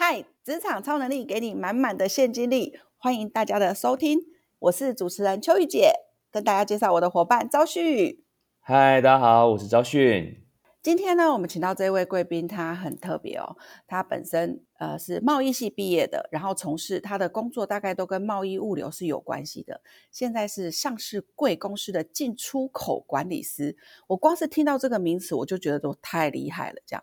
[0.00, 4.20] 嗨，职场超能力给你满满的现金力，欢迎大家的收听，
[4.60, 5.90] 我是主持人秋雨姐，
[6.30, 8.24] 跟大家介绍我的伙伴昭旭。
[8.60, 10.44] 嗨，大家好，我是昭旭。
[10.80, 13.56] 今天呢，我们请到这位贵宾，他很特别哦。
[13.88, 19.80] 他本身呃是贸易系毕业的，然后从事他的工作大概都跟贸易物流是有关系的。
[20.12, 23.76] 现在是上市贵公司的进出口管理师。
[24.06, 26.80] 我光是听到这个名词，我就觉得都太厉害了。
[26.86, 27.02] 这样，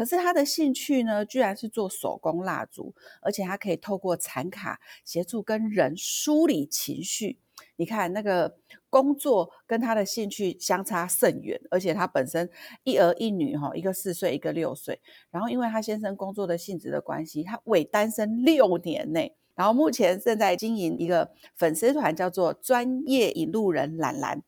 [0.00, 7.38] 可是他的兴趣呢，居然是做手工蜡烛，而且他可以透过产卡协助跟人梳理情绪。
[7.76, 8.56] 你看那个
[8.88, 12.48] 工作跟他的兴趣相差甚远，而且他本身
[12.82, 14.98] 一儿一女哈，一个四岁，一个六岁。
[15.30, 19.36] 然后因为他先生工作的性质的关系，他伪单身六年内。
[19.54, 24.42] 然后目前正在经营一个粉丝团，叫做专业引路人兰兰。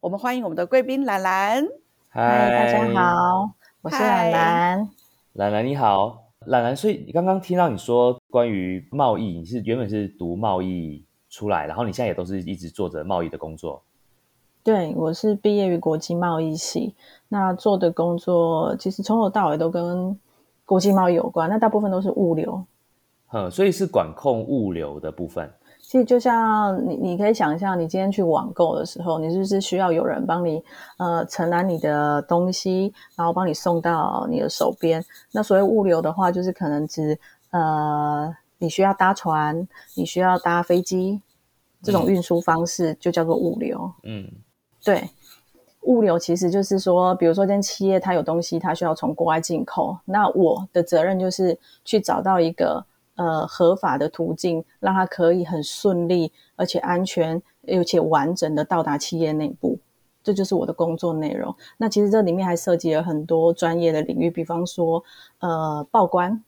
[0.00, 1.64] 我们欢迎我们的贵宾兰兰。
[2.08, 3.52] 嗨，大家好，
[3.82, 5.05] 我是兰兰。
[5.36, 6.76] 兰兰你好，兰兰。
[6.76, 11.04] 所以刚刚听到你说关于贸易，你是原本是读贸易。
[11.28, 13.82] 出来，然后你现在也都是一直做着贸易的工作。
[14.62, 16.94] 对，我是毕业于国际贸易系，
[17.28, 20.18] 那做的工作其实从头到尾都跟
[20.64, 22.64] 国际贸易有关，那大部分都是物流。
[23.32, 25.50] 嗯，所以是管控物流的部分。
[25.80, 30.62] 其实就像你，你可以想象，你今天去网购的时候，你是不是需要有人帮你
[30.98, 35.04] 呃承揽你的东西，然后帮你送到你的手边？
[35.32, 37.18] 那所谓物流的话，就是可能只
[37.50, 41.20] 呃你需要搭船，你需要搭飞机。
[41.82, 43.88] 这种运输方式就叫做物流。
[44.02, 44.28] 嗯，
[44.82, 45.08] 对，
[45.82, 52.84] 物流其实就是说，比如说，间企业它有东西，它需要从国外进口，那我的责任就是去找到一个
[53.16, 59.78] 呃合法的途径，让它可以很顺利，而且安全，而且完整的到达企业内部。
[60.22, 61.54] 这就是我的工作内容。
[61.76, 65.02] 那其实这里面还涉及了很多专业的领域，比方说
[65.40, 66.42] 呃报关。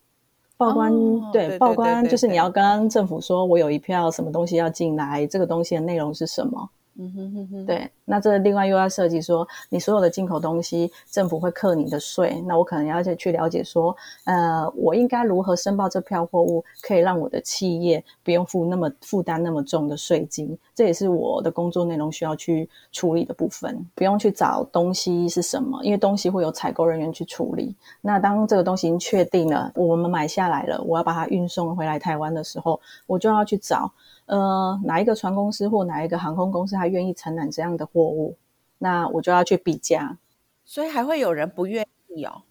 [0.57, 0.93] 报关
[1.31, 6.69] 对报关就是你要跟政府说，我有一票什么东西要进来，这个东西的内容是什么？
[7.15, 27.77] 哼哼哼，对，那这另外又要涉及说，你所有的进口东西，政府会课你的税，那我可能要去去了解说，呃，我应该如何申报这票货物，可以让我的企业不用付那么负担那么重的税金，这也是我的工作内容需要去处理的部分，不用去找东西是什么，因为东西会有采购人员去处理。
[28.01, 33.93] 那当这个东西已经确定了，我们买下来了，我要把它运送回来台湾的时候，我就要去找。
[34.28, 38.37] 呃，哪一个船公司或哪一个航空公司，他愿意承揽这样的货物，
[38.78, 40.16] 那我就要去比价。
[40.65, 42.43] 所以还会有人不愿意哦。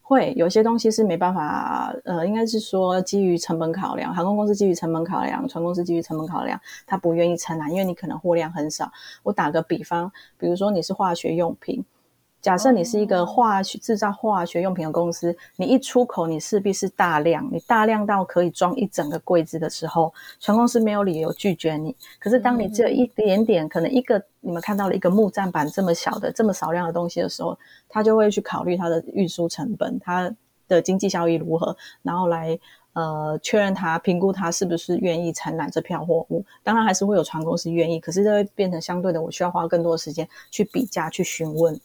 [0.00, 8.90] 会有些东西是没办法，呃，应该是说基于成本考量，航空公司基于成本考量，船公司基于成本考量，他不愿意承揽，因为你可能货量很少。
[9.22, 11.84] 我打个比方，比如说你是化学用品。
[12.40, 21.94] 假设你是一个化学制造化学用品的公司，你一出口，你势必是大量，你大量到可以装一整个柜子的时候，船公司没有理由拒绝你。
[22.20, 30.32] 可是当你只有一点点，可能一个你们看到了一个木栈板这么小的、这么少量的东西的时候，他就会去考虑它的运输成本，它
[30.68, 32.56] 的经济效益如何，然后来
[32.92, 36.44] 呃确认它、评估它是不是愿意承揽这票货物。
[36.62, 41.78] 当然还是会有船公司愿意，可是这会变成相对的，我需要花更多的时间去比价、去询问。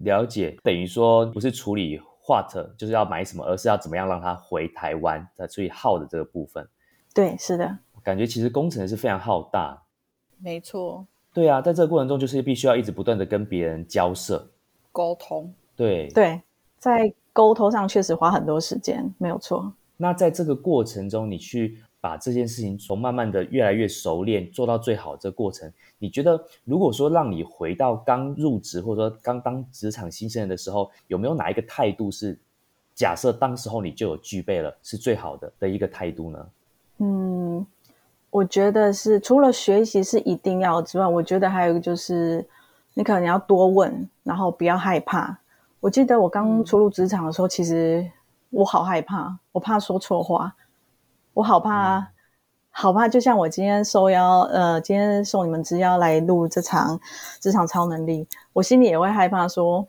[0.00, 6.66] 了解，等于说不是处理 what 就是要买什么，而是要怎么样让它回台湾，在处理耗的这个部分。
[7.14, 9.82] 对，是的，感觉其实工程是非常浩大。
[10.38, 11.06] 没错。
[11.32, 14.50] 对啊，在这个过程中，就是必须要一直不断的跟别人交涉、
[14.92, 15.52] 沟通。
[15.74, 16.40] 对对，
[16.78, 19.72] 在沟通上确实花很多时间，没有错。
[19.96, 21.78] 那在这个过程中，你去。
[22.06, 25.68] 把这件事情从慢慢的越来越熟练做到最好，这过程，
[25.98, 32.38] 你觉得如果说让你回到刚入职或者说刚当职场新生人的时候，有没有哪一个态度是
[32.94, 36.46] 假设当时候你就有具备了是最好的的一个态度呢？
[36.98, 37.66] 嗯，
[38.30, 42.46] 我觉得是除了学习是一定要之外，我觉得还有一个就是
[42.94, 45.36] 你可能要多问，然后不要害怕。
[45.80, 48.08] 我记得我刚初入职场的时候，其实
[48.50, 50.54] 我好害怕，我怕说错话。
[51.36, 52.12] 我好怕，
[52.70, 53.06] 好怕！
[53.06, 56.98] 就像我今天受邀，呃，今天受你们之邀来录这场
[57.40, 59.86] 职场超能力，我心里也会害怕，说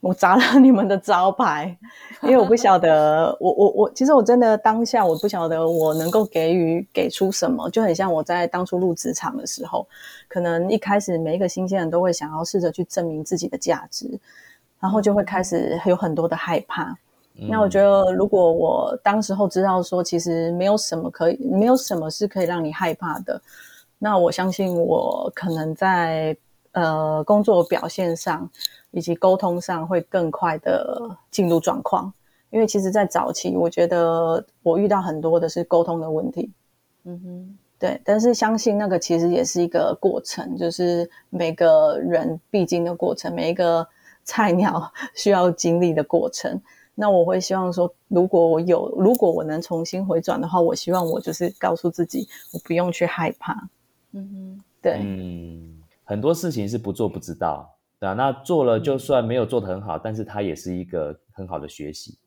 [0.00, 1.74] 我砸了你们的招牌，
[2.20, 9.88] 因为我不晓得，我我我，其实我真的当下我不晓得我能够给予给出什么，就很像我在当初入职场的时候，
[10.28, 14.20] 可能一开始每一个新鲜人都会想要试着去证明自己的价值，
[14.78, 16.94] 然后就会开始有很多的害怕。
[17.34, 23.40] 那我觉得，如果我当时候知道说，其实没有什么可以，没有什么是可以让你害怕的，
[23.98, 26.36] 那我相信我可能在
[26.72, 28.48] 呃工作表现上
[28.90, 32.12] 以及沟通上会更快的进入状况。
[32.50, 36.50] 因为其实，在早期，我觉得我遇到很多的是沟通的问题。
[37.04, 43.86] 嗯哼，对，但是相信那个其实也是一个过程，就是每个人必经的过程，每一个
[44.24, 46.60] 菜鸟 需要经历的过程。
[46.94, 53.68] 那我会希望说，如果我有，如果我能重新回转的话，我希望我就是告诉自己，我不用去害怕。
[54.12, 62.18] 嗯哼，对，嗯，很多事情是不做不知道，对啊，那做了就算没有做得很好，但是它也是一个很好的学习。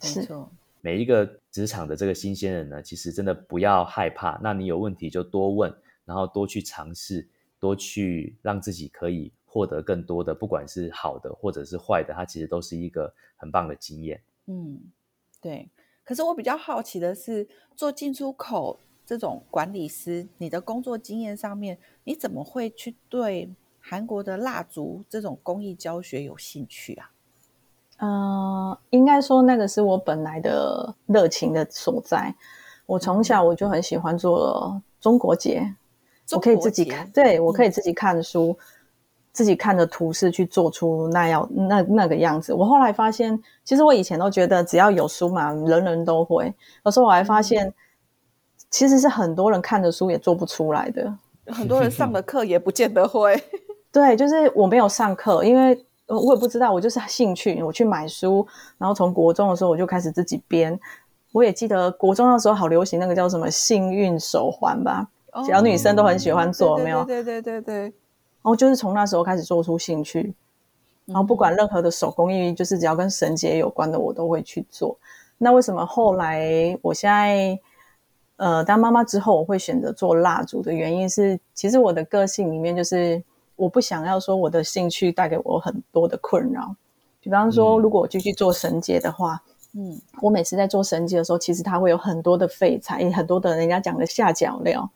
[0.00, 0.50] 是没错，
[0.80, 4.38] 每一个职场的这个新鲜人呢，其实真的不要害怕。
[4.42, 5.72] 那你有问题就多问，
[6.04, 7.26] 然后多去尝试，
[7.58, 14.22] 多去让自己可以获得更多的，不管是好的或者是坏的，它其实都是一个很棒的经验。
[14.46, 14.78] 嗯，
[15.40, 15.68] 对。
[16.04, 23.50] 可是我比较好奇的是，做进出口这种管理师，你的工作经验上面，你怎么会去对
[23.80, 27.10] 韩国的蜡烛这种工艺教学有兴趣啊？
[27.98, 32.34] 呃，应该说那个是我本来的热情的所在。
[32.86, 35.74] 我从小我就很喜欢做中国结，
[36.32, 38.58] 我可以自己看，结对我可以自己看书，
[39.32, 42.52] 自己看着图示去做出那样那那个样子。
[42.52, 46.52] 我后来发现，其实我以前都觉得只要有书嘛，人人都会。
[46.84, 47.72] 有时候我还发现，
[48.70, 51.12] 其实是很多人看着书也做不出来的。
[51.46, 53.40] 很多人上的课也不见得会。
[53.92, 55.72] 对，就是我没有上课，因为
[56.06, 58.46] 呃我也不知道，我就是兴趣，我去买书，
[58.76, 60.78] 然后从国中的时候我就开始自己编。
[61.32, 65.06] 我也记得国中那时候好流行那个叫什么幸运手环吧，
[65.46, 67.04] 小女生都很喜欢做，有没有？
[67.04, 67.92] 对对对对。
[68.42, 70.32] 然后就是从那时候开始做出兴趣，
[71.04, 74.96] 然后不管任何的手工艺，就是只要跟绳结有关的，我都会去做。
[75.36, 77.58] 那为什么后来我现在
[78.36, 83.22] 呃当妈妈之后，我会选择做蜡烛的原因是，其实我的个性里面就是
[83.56, 86.74] 我不想要说我的兴趣带给我很多的困扰。
[87.20, 89.42] 比方说，嗯如果我继续做绳结的话，
[89.74, 94.88] 嗯我每次在做绳结的时候，其实它会有很多的废材，也很多的人家讲的下脚料，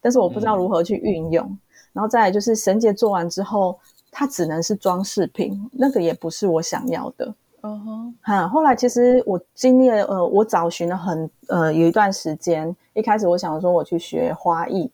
[0.00, 1.58] 但是我不知道如何去运用。
[1.92, 3.78] 然后再来就是绳结做完之后，
[4.10, 7.34] 它只能是装饰品，那个也不是我想要的。
[7.62, 14.90] 嗯哼哈，后来其实我经历了，呃，我找寻了很呃有一段时间，一开始我想说我去学花艺，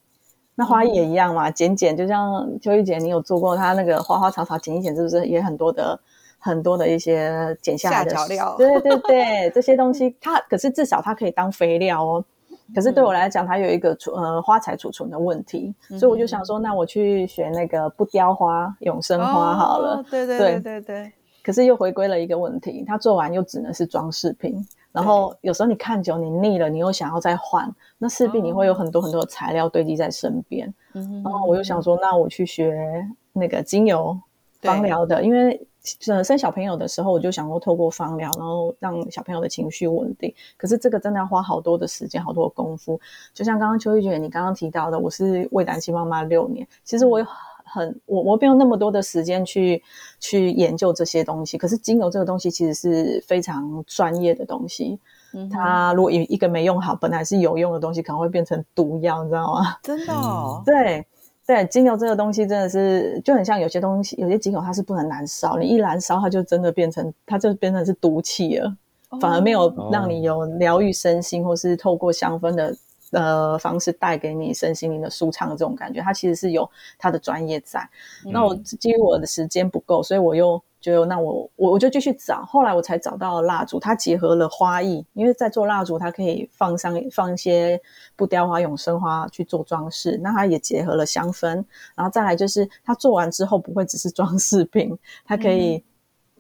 [0.57, 5.97] 那花艺也一样嘛，剪剪，就像秋玉姐你有做过，她那个花花草草剪一剪，是不是也很多的
[6.39, 12.25] 很多的一些剪下来的下脚料对对对，这些东西它可是至少它可以当肥料哦。
[12.75, 19.97] 可是对我来讲，它有一个储呃花材储存的问题，所以我就想说，那我去学那个不雕花、永生花好了。
[19.97, 21.13] 哦对对对对对对。
[21.43, 24.57] 可是又回归了一个问题，它做完又只能是装饰品。
[24.91, 30.73] 然后有时候你看久，你腻了，你又想要再换，那势必你会有很多很多的材料堆积在身边。
[30.95, 34.19] 嗯然后我又想说，那我去学那个精油
[34.61, 35.65] 对芳疗的，因为
[36.09, 40.33] 呃生小朋友的时候，我就想说透过芳疗，然后让小朋友的情绪稳定。
[40.57, 43.01] 可是这个真的要花好多的时间，好多的功夫。
[43.35, 47.27] 就像刚刚邱玉姐你刚刚提到的，我是喂胆期妈妈六年，其实我有
[47.65, 49.83] 很我我没有那么多的时间去
[50.21, 51.59] 去研究这些东西。
[51.59, 54.99] 可是精油这个东西其实是非常专业的东西，
[55.35, 59.77] 嗯它如果一一个没用好，本来是有用的东西，可能会变成毒药，你知道吗？
[59.83, 61.05] 真的哦， 对
[61.47, 68.77] 对，精油这个东西真的是就很像有些东西，有些精油它是不能燃烧，你一燃烧它就真的变成它就变成是毒气了，
[69.21, 72.77] 反而没有哦让你有疗愈身心，或是透过香氛的
[73.13, 76.69] 呃方式带给你身心灵的舒畅的这种感觉，它其实是有
[76.99, 77.89] 它的专业在。
[78.25, 87.81] 那我基于我的时间不够，所以我又就那我我我就继续找，后来我才找到蜡烛，它结合了花艺，因为在做蜡烛，它可以放上放一些
[88.15, 91.65] 不雕花、永生花去做装饰，那它也结合了香氛，
[91.97, 95.83] 然后再来就是它做完之后不会只是装饰品，它可以。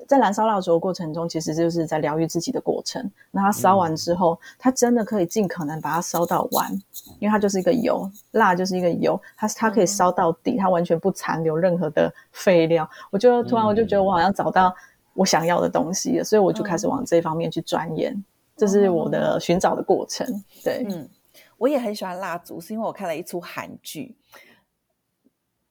[0.06, 3.10] 在燃烧蜡烛的过程中，其实就是在疗愈自己的过程。
[3.30, 6.70] 那它烧完之后，它真的可以尽可能把它烧到完，
[7.18, 12.88] 因为它就是一个油，蜡就是一个油，它它可以烧到底，它完全不残留任何的废料。
[13.10, 14.72] 我就突然我就觉得我好像找到
[15.14, 18.22] 我想要的东西了，所以我就开始往这方面去钻研，
[18.56, 20.26] 这是我的寻找的过程。
[20.62, 21.08] 对，嗯，
[21.56, 24.14] 我也很喜欢蜡烛，是因为我看了一出韩剧，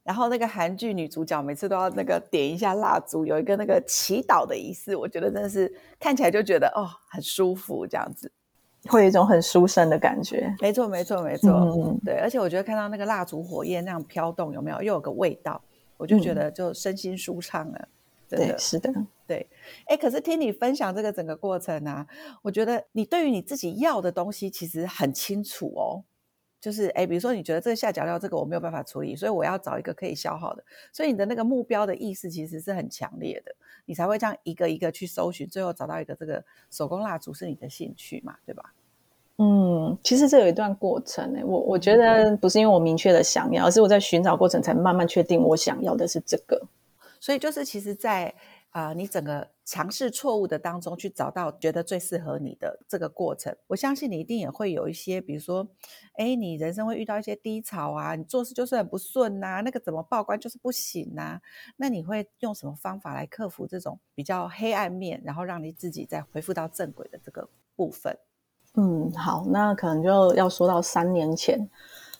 [0.05, 8.31] 然后那个韩剧女主角每次都要那个点一下蜡烛，有一个那个祈祷的仪式，我觉得真的是看起来就觉得哦很舒服这样子。
[8.88, 10.55] 会有一种很舒身的感觉。
[10.62, 15.59] 没错，没错，没错，嗯对，而且我觉得看到那个蜡烛火焰那样飘动，有没有又有个味道，
[15.97, 17.88] 我就觉得就身心舒畅了，
[18.29, 18.93] 真的对，是的。
[19.25, 19.50] 对，
[19.88, 22.05] 哎，可是听你分享这个整个过程啊，
[22.43, 26.03] 我觉得你对于你自己要的东西其实很清楚哦。
[26.65, 33.51] 就是哎，比如说你觉得这个下脚料这个我没有办法处理，所以我要找一个可以消耗的，所以你的那个目标的意识其实是很强烈的。
[33.86, 38.74] 你才会这样一个一个去搜寻，最后找到一个这个手工蜡烛是你的兴趣嘛，对吧？
[39.38, 46.60] 嗯，其实这有一段过程诶，我我觉得不是因为我明确的想要，而是我在寻找过程才慢慢确定我想要的是这个。
[47.19, 48.34] 所以就是其实，在
[48.75, 55.65] 啊，你整个尝试错误的当中去找到觉得最适合你的这个过程，我相信你一定也会有一些，比如说，
[56.17, 61.39] 哎，你人生会遇到一些低潮啊，你做事就是很不顺呐，那个怎么报关就是不行呐，
[61.77, 68.17] 那你会用什么方法来克服这种比较黑暗面，然后让你自己再恢复到正轨的这个部分？
[68.74, 71.65] 嗯，好，那可能就要说到三年前，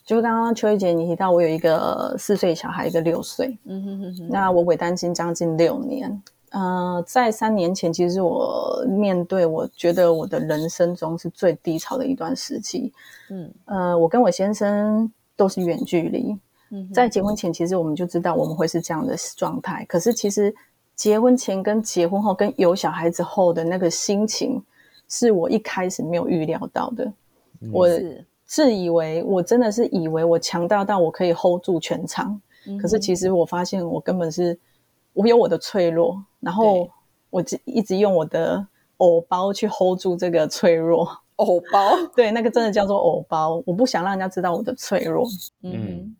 [0.06, 6.22] 就刚刚秋怡姐你提到我有一个四岁小孩，一个六岁，嗯哼哼哼，那我伪单亲将近六年，
[6.56, 12.92] 呃，在三年前，其实我面对我觉得我的人生中是最低潮的一段时期，
[13.28, 16.34] 嗯，呃，我跟我先生都是远距离，
[16.70, 20.54] 嗯，在结婚前，其实我们就知道我们会是这样的状态，可是其实
[20.94, 24.62] 结婚前跟结婚后跟有小孩子后的那个心情。
[25.08, 27.12] 是我一开始没有预料到的，
[27.70, 27.88] 我
[28.44, 32.40] 自以为我真的是以为我强大到我可以 hold 住全场，
[32.82, 34.58] 可是其实我发现我根本是
[35.16, 36.88] 我有我的脆弱，然后
[37.30, 38.66] 我一直用我的
[38.98, 41.08] 偶包去 hold 住这个脆弱。
[41.36, 45.26] 偶包， 对，那个真的叫做偶包，我不想让人家知道我的脆弱。
[45.62, 46.14] 嗯。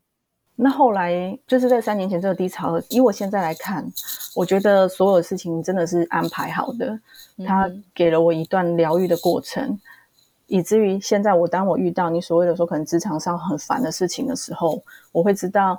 [0.58, 3.86] 那后来就是在三年前这个低潮，以我现在来看，
[4.34, 6.98] 我觉得所有事情真的是安排好的。
[7.46, 9.78] 他给了我一段疗愈的过程，
[10.46, 15.78] 以至于现在我当我遇到你所谓的说可能职场上很烦的事情的时候，我会知道，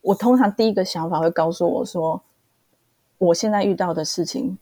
[0.00, 2.20] 我通常第一个想法会告诉我说，
[3.18, 4.56] 我现在遇到的事情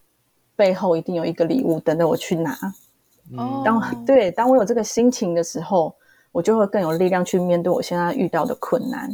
[0.56, 2.58] 背后一定有一个礼物等着我去拿。
[3.36, 5.94] 哦，当对当我有这个心情的时候，
[6.32, 9.10] 我就会更有力量去面对我现在遇到的困难。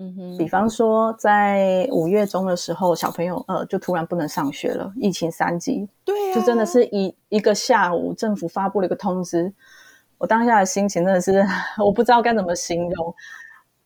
[0.00, 9.52] 嗯哼，比方说，在五月中的时候，小朋友呃就突然不能上学了，疫情三级，对，就真的是一一个下午，政府发布了一个通知，
[10.16, 11.44] 我当下的心情真的是
[11.84, 13.12] 我不知道该怎么形容，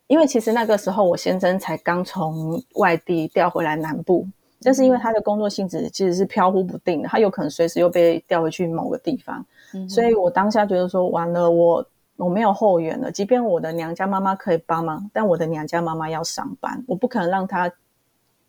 [0.06, 4.28] 因为其实那个时候我先生才刚从外地调回来南部，
[4.62, 9.44] 但是因为他的工作性质其实是飘忽不定的，他有可能随时又被调回去某个地方，
[9.88, 11.86] 所以我当下觉得说完了我。
[12.16, 17.72] 我没有后援了，即便我的娘家妈妈可以帮忙，但我的娘家妈妈要上班，我不可能让她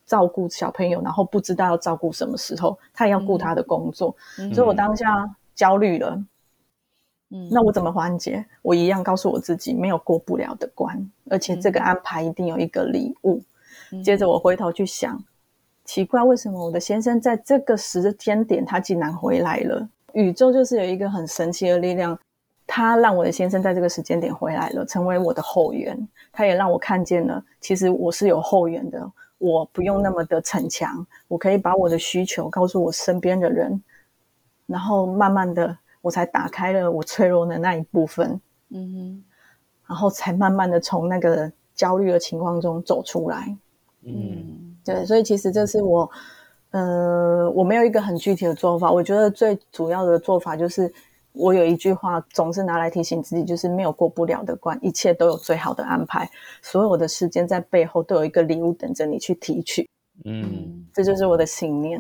[0.06, 4.16] 照顾小朋友，然后不知道要照顾什么时候，她也要顾她的工作，
[4.54, 6.22] 所以我当下焦虑了。
[7.32, 8.46] 嗯，那我怎么缓解？
[8.62, 13.42] 我一样告诉我自己，没有过不了的关，而且这个安排一定有一个礼物。
[14.04, 15.24] 接着我回头去想，
[15.86, 19.90] 奇怪，为什么我的先生在这个时间点他竟然回来了？
[20.14, 22.18] 宇宙就是有一个很神奇的力量。
[22.66, 26.08] 他让我的先生在这个时间点回来了，成为我的后援。
[26.32, 33.84] 他也让我看见了，其实我是有后援的，我不用那么的逞强，我可以把我的需求告诉我身边的人，
[34.66, 39.24] 然后慢慢的，我才打开了我脆弱的那一部分，嗯哼，
[39.88, 43.56] 然后才慢慢的从那个焦虑的情况中走出来，
[44.04, 46.10] 嗯，对，所以其实这是我，
[46.72, 50.94] 呃，我没有一个很具体的做法，我觉得最主要的做法就是。
[51.36, 56.30] 我有一句话，总是拿来提醒自己，就是没有过不了的关，一切都有最好的安排。
[56.62, 59.90] 所有的时间在背后都有一个礼物等着你去提取。
[60.26, 62.00] 嗯，这就是我的信念。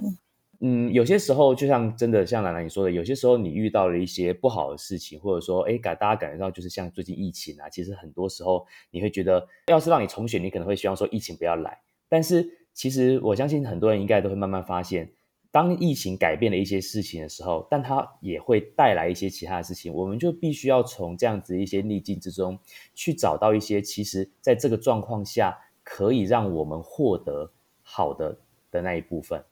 [0.59, 11.75] 嗯，有些时候就像真的像兰兰你说的，有些时候你遇到了一些不好的事情，或者说哎感大家感觉到就是像最近疫情啊，其实很多时候你会觉得，要是让你重选，你可能会希望说疫情不要来。
[12.07, 15.11] 但是其实我相信很多人应该都会慢慢发现。
[15.51, 22.57] 当疫情改变了一些事情的时候，但它也会带来一些其他的事情，我们就必须要从这样子一些逆境之中
[22.95, 27.51] 去找到一些，其实在这个状况下可以让我们获得
[27.83, 28.39] 好的
[28.71, 29.45] 的那一部分。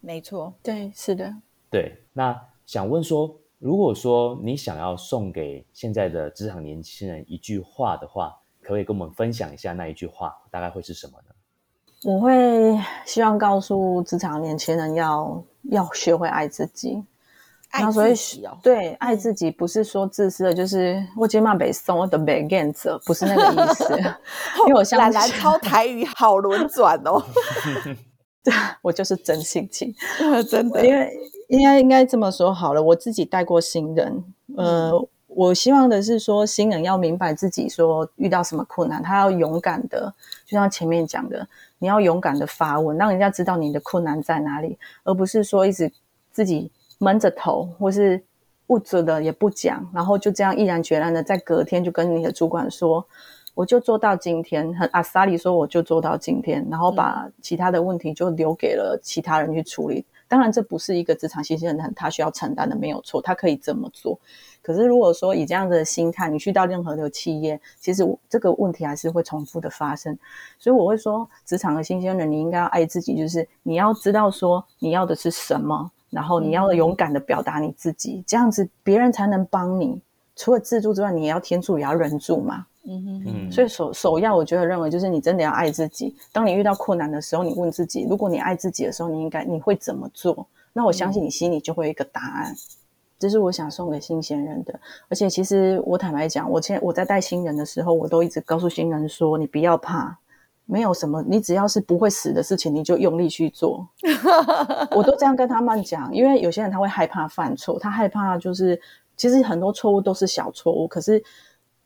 [0.00, 1.32] 没错，对，是的，
[1.70, 1.98] 对。
[2.12, 11.23] 那想问说，如果说你想要送给现在的职场年轻人一句话的话，可不可以跟我们分享一下那一句话，大概会是什么呢？
[12.04, 17.02] 我会希望告诉职场年轻人要要学会爱自己，
[17.70, 18.58] 爱自己哦。
[18.62, 23.94] 对，爱自己不是说自私的，就是我今晚被送我的 begins，不是那个意思。
[24.68, 27.22] 因为我兰兰超台语好轮转哦，
[28.44, 29.94] 对， 我就是真性情，
[30.50, 30.84] 真的。
[30.86, 31.10] 因为
[31.48, 34.22] 应该应该这么说好了，我自己带过新人，
[34.58, 34.92] 呃，
[35.28, 40.12] 我希望的是说新人要明白自己说遇到什么困难，他要勇敢的，
[40.44, 41.48] 就像前面讲的。
[41.84, 45.92] 你要勇敢的发问，让人家知道你的困难在哪里，而不是说一直
[46.32, 48.24] 自己闷着头，或是
[48.68, 53.06] 捂着的也不讲，然后就这样毅然决然的在隔天就跟你的主管说，
[53.52, 60.06] 我就做到今天，很阿萨里说我就做到今天，然后把其他的问题就留给了其他人去处理。
[60.26, 64.18] 当然，这不是一个职场新鲜人他需要承担的，没有错，他可以这么做。
[64.64, 70.18] 可是如果说以这样的心态，你去到任何的企业，其实这个问题还是会重复的发生。
[70.58, 80.00] 所以我会说，职场的新鲜人，你应该要爱自己，就是你要知道说你要的是什么，然后你要勇敢的表达你自己，这样子别人才能帮你。
[80.34, 82.66] 除了自助之外，你也要天助，也要人助嘛。
[82.86, 83.52] 嗯哼嗯。
[83.52, 86.16] 所以首首要，我觉得认为就是你真的要爱自己。
[86.32, 90.46] 当你遇到困难的时候，你问自己：如果你爱自己的时候，你应该你会怎么做？
[90.72, 92.54] 那我相信你心里就会有一个答案。
[93.24, 94.78] 这是我想送给新鲜人的。
[95.08, 100.18] 而且其实我坦白讲，我现我在带新人的时候，我都一直告诉新人说：你不要怕，
[100.66, 103.88] 没有什么，你只要是不会死的事情，你就用力去做。
[104.94, 108.78] 我都这样跟他们讲，因为有些人他会害怕犯错，他害怕就是。
[109.16, 111.22] 其实很多错误都是小错误，可是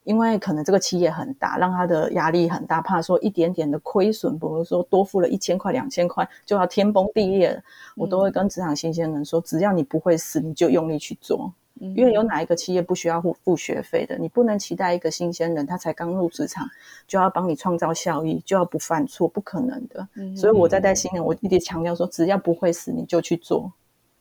[0.08, 7.62] 因为可能这个企业很大，让他的压力很大，怕说一点点的亏损，比如说多付了一千块、两千块就要天崩地裂，
[7.94, 11.52] 我都会跟职场新鲜人说：只要你不会死，你就用力去做。
[11.94, 14.16] 因为有哪一个企业不需要付付学费的？
[14.16, 16.66] 你不能期待一个新鲜人他才刚入职场
[17.06, 20.08] 就要帮你创造效益，就要不犯错，不可能的。
[20.34, 23.70] 所以我在带新人，我一直强调说：只要不会死，你就去做，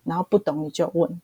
[0.03, 1.21] 然后不懂你就问。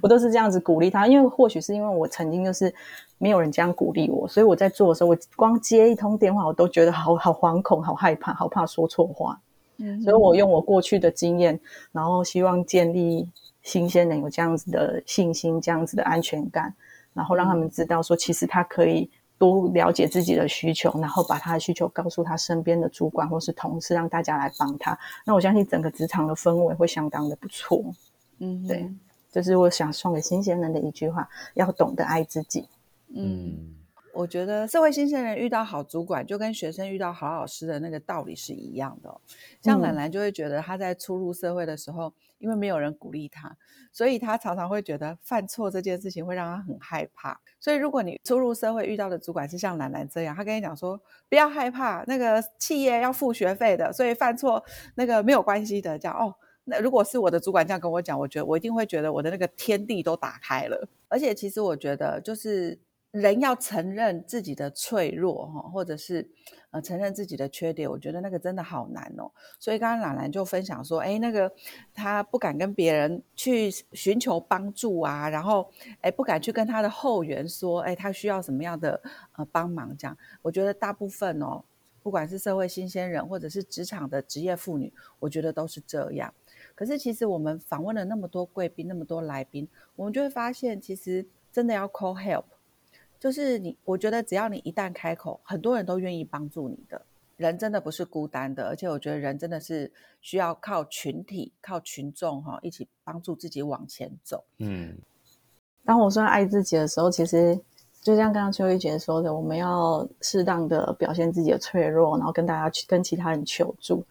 [0.00, 2.74] 我都是这样子鼓励他，因为或许是因为我曾经就是
[3.18, 9.38] 没有人这样鼓励我，所以我在做的时候，我光接一通电话，我都觉得好好惶恐、好害怕、好怕说错话。
[9.76, 11.58] 嗯，所以我用我过去的经验，
[11.92, 13.28] 然后希望建立
[13.62, 16.74] 新鲜人有这样子的信心、这样子的安全感，
[17.12, 24.98] 然后让他们知道说，其实他可以多了解自己的需求，然后把他的需求告诉他身边的主管或是同事，让大家来帮他。
[25.24, 27.82] 那我相信整个职场的氛围会相当的不错。
[28.38, 28.90] 嗯，对。
[29.30, 32.68] 这是我想送给新鲜人的一句话：要懂得爱自己。
[33.14, 33.74] 嗯，
[34.12, 39.20] 我觉得社会新鲜人遇到好主管，就跟学生遇到好老师的那个道理是一样的。
[39.62, 43.56] 像兰兰就会觉得，她在初入社会的时候，因为没有人鼓励她，
[43.92, 47.40] 所以她常常会觉得犯错这件事情会让她很害怕。
[47.58, 54.64] 所以，如果你初入社会遇到的主管是像兰兰这样，他跟你讲说不要害怕，那个企业要付学费的，所以犯错
[54.94, 56.34] 那个没有关系的，这样哦。
[56.70, 60.88] 那如果是我的主管这样跟我讲，我觉得我一定会觉得我的那个天地都打开了。
[61.08, 62.78] 而且其实我觉得，就是
[63.10, 66.30] 人要承认自己的脆弱哈，或者是
[66.70, 69.28] 呃承认自己的缺点，我觉得那个真的好难哦。
[69.58, 71.52] 所以刚刚兰兰就分享说，哎，那个
[71.92, 75.68] 他不敢跟别人去寻求帮助啊，然后
[76.00, 79.02] 哎不敢去跟他的后援说，哎他需要什么样的
[79.36, 80.16] 呃帮忙这样。
[80.42, 81.64] 我觉得大部分哦，
[82.04, 86.32] 不管是社会新鲜人或者是职场的职业妇女，我觉得都是这样。
[86.80, 92.44] 可是，其实我们访问了那么多贵宾，那么多来宾，我们就会发现，其实真的要 call help，
[93.18, 97.02] 就是你，我觉得只要你一旦开口，很多人都愿意帮助你的。
[97.36, 104.42] 人真的不是孤单的，而且我觉得人真的是需要靠群体、靠群众哈，一起帮助自己往前走。
[104.56, 104.96] 嗯，
[105.84, 107.60] 当我说爱自己的时候，其实
[108.00, 114.02] 就像刚刚秋玉姐说的，我们要适当的表现自己的脆弱，然后跟大家去跟其他人求助。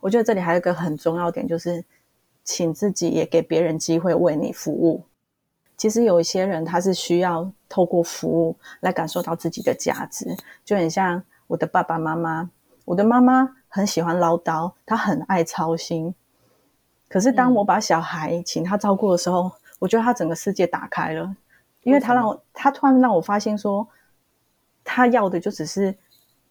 [0.00, 1.82] 我觉得这里还有一个很重要点，就是。
[2.44, 5.04] 请自己也给别人机会为你服务。
[5.76, 12.50] 其实有一些人，他是需要透过服务来感受到自己的价值，就很像我的爸爸妈妈。
[12.84, 16.14] 我的妈妈很喜欢唠叨，她很爱操心。
[17.08, 21.36] 可是当我把小孩请她照顾的时候，我觉得她整个世界打开了，
[21.82, 23.86] 因为她让我，她突然让我发现说，
[24.82, 25.96] 她要的就只是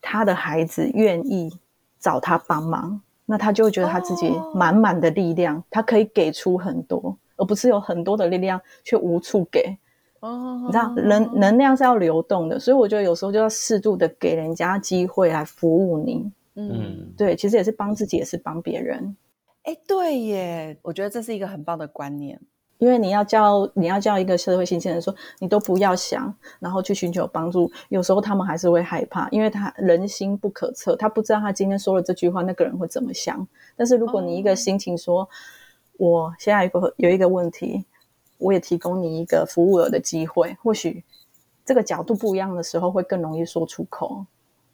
[0.02, 1.60] 她的孩子愿意
[2.00, 3.02] 找她帮忙。
[3.32, 9.78] 那他就会觉得他自己满满的力量，他可以给出很多，而不是有很多的力量却无处给。
[10.20, 16.30] 哦，你知道，能能量是要流动的，所以我觉得有时候就要适度的给人家机会来服务你。
[16.56, 19.16] 嗯，对，其实也是帮自己，也是帮别人。
[19.64, 22.38] 哎，对耶，我觉得这是一个很棒的观念。
[22.82, 27.72] 因为你要叫你要叫一个社会新鲜人说，你都不要想，然后去寻求帮助。
[27.90, 33.48] 有时候他们还是会害怕，因为他人心不可测，他不知道他今天说了这句话，那个人会怎么想。
[33.76, 35.30] 但是如果你一个心情说，
[35.98, 37.86] 我现在有个有一个问题，
[38.40, 41.04] 我也提供你一个服务的机会，或许
[41.64, 44.26] 这个角度不一样的时候，会更容易说出口。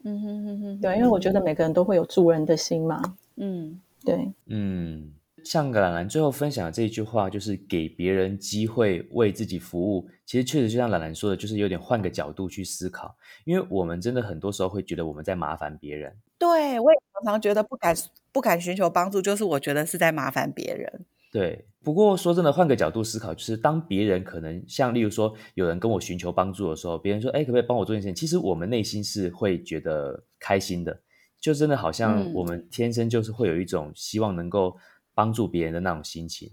[0.04, 3.02] 嗯哼哼哼，对，因为我觉得每个人都会有助人的心嘛。
[3.36, 5.12] 嗯，对，嗯。
[5.50, 10.06] 像兰兰最后分享的这一句话，就是给别人机会为自己服务。
[10.26, 13.16] 其实确实就像兰兰说的，就是有点换个角度去思考。
[13.46, 16.14] 因为我们真的很多时候会觉得我们在麻烦别人。
[16.38, 17.96] 对，我也常常觉得不敢
[18.34, 21.06] 不敢寻求帮助，就是我觉得是在麻烦别人。
[21.32, 31.00] 对，不过说真的，换个角度思考，就是当别人可能像例如说有人跟我寻求帮助的时候，别人说：“哎，可不可以帮我做件事情？”其实我们内心是会觉得开心的，
[31.40, 34.76] 就真的好像我们天生就是会有一种希望能够。
[35.18, 36.52] 帮助别人的那种心情。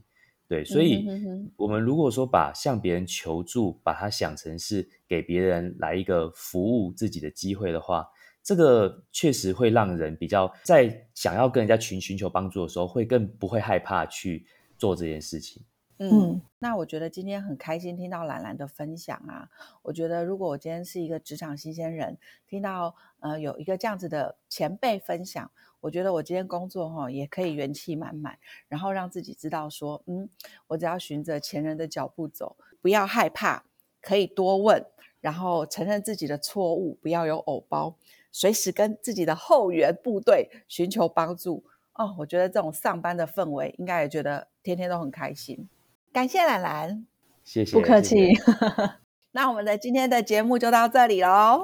[0.48, 1.07] 对，所以
[1.57, 8.09] 我们如果说把向别人求助，把它想成是给别人来一个服务自己的机会的话，
[8.42, 14.46] 这个确实会让人比较在想要跟人家寻寻求帮助的时候，会更不会害怕去
[14.79, 15.62] 做这件事情。
[15.98, 19.48] 嗯，那我觉得今天很开心听到兰兰的分享啊。
[19.83, 25.50] 我觉得如果我今天是一个职场新鲜人，听到呃有一个这样子的前辈分享，
[25.85, 30.27] 我觉得我今天工作哈也可以元气满满，然后让自己知道说，嗯，
[30.68, 33.64] 我只要循着前人的脚步走，不要害怕，
[34.01, 34.83] 可以多问，
[35.20, 37.97] 然后承认自己的错误，不要有偶包，
[38.33, 41.62] 随时跟自己的后援部队寻求帮助。
[41.92, 45.68] 哦，我觉得这种上班的氛围，应该也觉得天天都很开心。
[46.11, 47.07] 感谢兰兰，
[47.44, 48.33] 谢谢，不客气。
[49.33, 51.62] 那我们的今天的节目就到这里喽。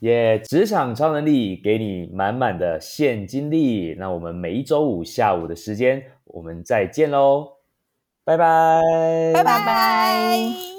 [0.00, 3.94] 也，职场超能力给你满满的现金力。
[3.98, 7.48] 那我们每一周五下午的时间，我们再见喽，
[8.24, 8.82] 拜拜，
[9.34, 10.75] 拜拜拜。